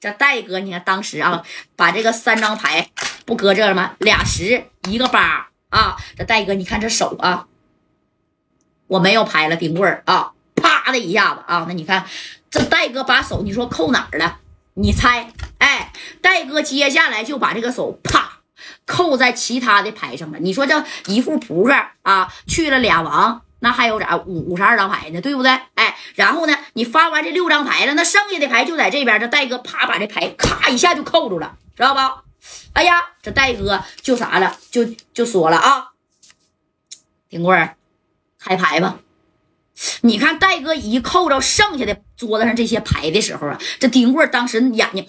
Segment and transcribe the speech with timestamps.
[0.00, 1.42] 这戴哥，你看当时啊，
[1.76, 2.90] 把这个三张牌
[3.24, 3.96] 不搁这了吗？
[3.98, 7.46] 俩十一个八啊，这戴哥，你看这手啊，
[8.86, 12.06] 我没有牌了，冰棍儿啊，啪的一下子啊，那你看
[12.50, 14.38] 这戴哥把手，你说扣哪儿了？
[14.74, 15.32] 你猜？
[15.58, 18.40] 哎，戴哥接下来就把这个手啪
[18.84, 20.38] 扣在其他的牌上了。
[20.38, 23.42] 你说这一副扑克啊，去了俩王。
[23.58, 25.50] 那还有咋五五十二张牌呢，对不对？
[25.74, 29.18] 哎，然后呢，你发完这六张牌了，那剩下的牌就在这边。
[29.18, 32.00] 这戴哥啪把这牌咔一下就扣住了，知道不？
[32.74, 35.92] 哎呀，这戴哥就啥了，就就说了啊，
[37.30, 37.76] 丁棍儿，
[38.38, 39.00] 开牌吧。
[40.02, 45.08] 你看戴哥一扣着剩下的桌子上这些牌的时候啊，这丁棍儿当时眼睛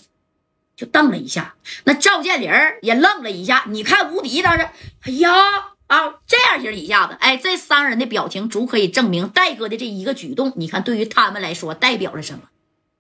[0.76, 2.50] 就瞪了一下，那赵建林
[2.82, 3.66] 也愣了一下。
[3.68, 4.70] 你看吴迪当时，
[5.02, 5.30] 哎呀。
[5.88, 12.42] 啊，这样型一下子，哎，这三人的表情足可以证明戴哥的这一个举动，你看对于他们来说代表了什么？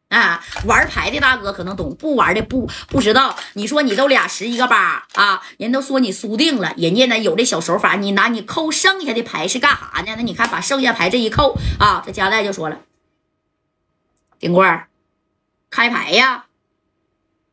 [0.08, 3.38] 啊，玩牌的大哥可能懂，不玩的不不知道。
[3.55, 10.13] 你说你都俩十一个八啊，人都说你输定了，人家呢有这小手法，你拿你扣剩下的牌是干啥呢？
[10.15, 12.80] 那你看把剩下牌这一扣啊，这加代就说了，
[14.40, 14.84] 丁棍
[15.70, 16.46] 开牌呀，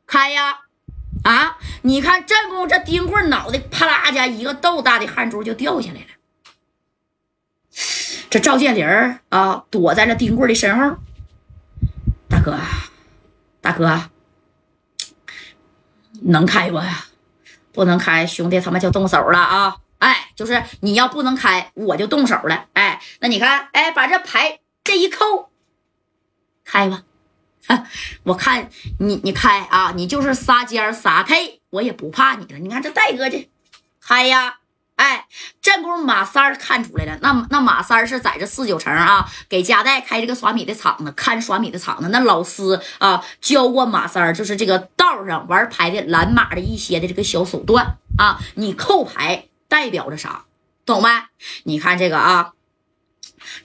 [0.06, 0.60] 开呀。
[1.24, 1.58] 啊！
[1.82, 6.06] 你看正宫这丁棍脑袋啪啦家一个豆大的汗珠就掉下来了。
[8.30, 8.86] 这赵建林
[9.30, 10.96] 啊，躲在了丁棍的身后。
[12.28, 12.58] 大哥，
[13.60, 14.10] 大哥，
[16.22, 16.80] 能开不？
[17.72, 19.76] 不能开，兄弟他妈就动手了啊！
[19.98, 22.66] 哎，就是你要不能开，我就动手了。
[22.74, 25.50] 哎，那你看，哎，把这牌这一扣，
[26.64, 27.02] 开吧。
[28.24, 28.68] 我看
[29.00, 29.92] 你，你开啊！
[29.96, 32.58] 你就是撒尖撒 K，我也不怕你了。
[32.58, 33.48] 你看这戴哥这
[34.00, 34.56] 开呀！
[34.96, 35.26] 哎，
[35.60, 42.08] 这不马三儿看出来了，那那马三是在这四九城啊，给家代开这个耍米的厂子，看耍米的厂子。
[42.10, 48.38] 那老师啊，教过马三儿，就是这个道上玩牌的拦马的一些的这个小手段啊。
[48.54, 50.44] 你扣牌代表着啥？
[50.86, 51.08] 懂没？
[51.64, 52.52] 你看这个啊。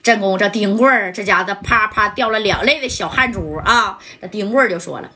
[0.02, 3.98] 正宫这丁棍儿，这家子啪啪掉了两泪的小汗珠啊！
[4.20, 5.10] 这丁棍儿就说了：“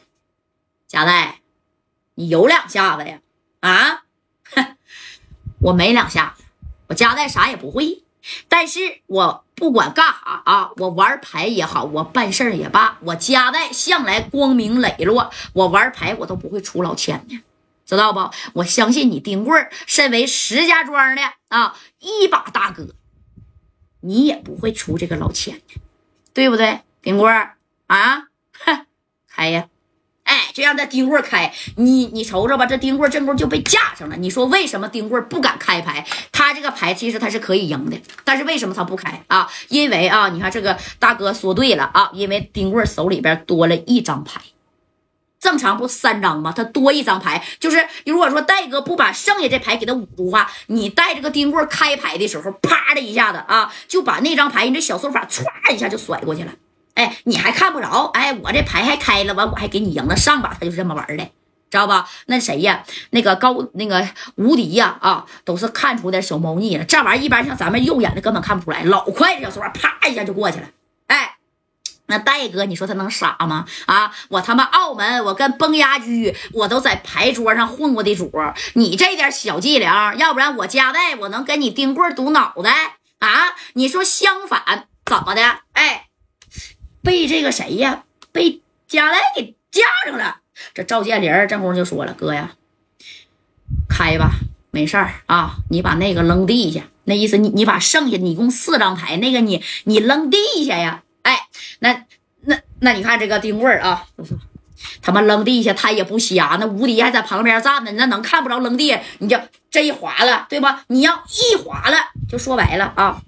[0.89, 1.41] 贾代，
[2.15, 3.19] 你有两下子呀？
[3.61, 4.05] 啊，
[5.61, 6.45] 我没两下子，
[6.89, 8.03] 我贾代啥也不会。
[8.49, 15.31] 但是我不管干啥啊，我玩牌也好，我办事儿也罢，我贾代向来光明磊落。
[15.53, 17.43] 我玩牌我都不会出老千的，
[17.85, 18.31] 知道不？
[18.55, 22.95] 我相信你丁棍儿，身为石家庄的啊一把大哥。”
[24.05, 25.81] 你也不会出这个老千的，
[26.33, 27.33] 对不对，丁棍
[27.87, 28.29] 啊？
[28.53, 28.87] 哼，
[29.29, 29.69] 开呀！
[30.25, 31.53] 哎，就让这丁棍开。
[31.77, 34.17] 你你瞅瞅吧，这丁棍儿正宫就被架上了。
[34.17, 36.07] 你说为什么丁棍不敢开牌？
[36.33, 39.51] 他这个牌其实他是可以赢的，但是为什么他不开啊？
[39.69, 44.41] 因为啊，你看这个大哥说对了啊，因为丁棍手里边多了一张牌。
[45.45, 46.55] 正常不三张吗？
[46.57, 56.53] 他多一张牌，就是如果说戴哥不把剩下这牌给他捂住的话，你带这个丁棍开牌的时候，啪的一下子啊，就把那张牌，你这小手法歘一下就甩过去了。
[56.95, 58.11] 哎，你还看不着？
[58.15, 60.17] 哎，我这牌还开了，完我还给你赢了。
[60.17, 61.25] 上把他就是这么玩的，
[61.71, 62.09] 知道吧？
[62.25, 62.83] 那谁呀？
[63.11, 66.85] 那个高那个无敌呀啊，都是看出点小猫腻了。
[66.85, 70.67] 这玩意儿一般像咱们肉眼的根本看不出来，老快，小手法啪一下就过去了。
[72.07, 73.65] 那戴哥，你说他能傻吗？
[73.87, 78.31] 啊，我他妈澳门，我跟崩牙驹，我都在牌桌上混过的主。
[78.75, 83.55] 你这点小伎俩，要不然我加代我能跟你钉棍堵脑袋啊？
[83.73, 85.61] 你说相反怎么的？
[85.73, 86.09] 哎，
[87.03, 88.05] 被这个谁呀？
[88.33, 90.41] 被加代给架上了。
[90.75, 92.51] 这赵建林这功就说了：“哥呀，
[93.89, 94.33] 开吧，
[94.71, 101.01] 没事儿啊，你把那个扔地下，那意思你你把剩下你共四张牌，那个你你扔地下呀。”
[101.85, 102.07] 那
[102.47, 104.07] 那那你看这个丁棍啊，
[105.03, 108.99] 他妈扔地下他也不瞎，那吴迪还在旁边站着，那能看不着扔地？
[109.19, 109.39] 你就
[109.71, 110.85] 这一划了，对吧？
[110.87, 111.97] 你要一划了，
[112.27, 113.21] 就说白了啊。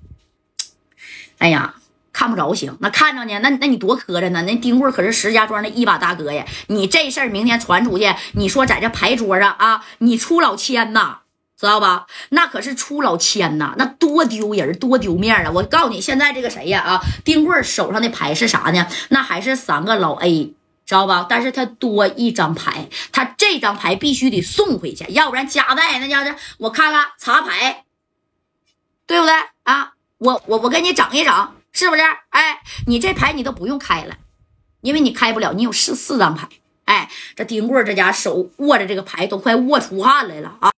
[1.36, 1.74] 哎呀，
[2.14, 4.40] 看不着行，那看着呢，那那你多磕碜呢？
[4.42, 11.18] 那丁棍可是石家庄的一把大哥呀，你这事儿明天传出去，你说在这牌桌上啊，你出老千呐！
[11.58, 12.06] 知道吧？
[12.28, 15.50] 那可是出老千呐，那多丢人，多丢面啊！
[15.54, 16.80] 我告诉你，现在这个谁呀？
[16.80, 18.86] 啊，丁棍手上的牌是啥呢？
[19.08, 20.54] 那还是三个老 A，
[20.84, 21.24] 知道吧？
[21.26, 27.84] 但是他多一张牌，他这张牌必须得送回去，要不然夹带那家子，我看看查牌，
[29.06, 29.94] 对不对啊？
[30.18, 32.02] 我我我给你整一整，是不是？
[32.30, 34.16] 哎，你这牌你都不用开了，
[34.82, 36.48] 因为你开不了，你有四四张牌。
[36.84, 40.70] 哎，这丁棍这家手握着这个牌都快握出汗来了啊！